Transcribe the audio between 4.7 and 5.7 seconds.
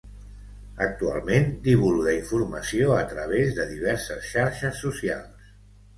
socials: